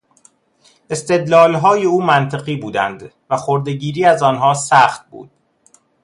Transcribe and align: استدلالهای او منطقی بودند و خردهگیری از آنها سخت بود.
استدلالهای 0.89 1.85
او 1.85 2.03
منطقی 2.03 2.55
بودند 2.55 3.13
و 3.29 3.37
خردهگیری 3.37 4.05
از 4.05 4.23
آنها 4.23 4.53
سخت 4.53 5.09
بود. 5.09 5.29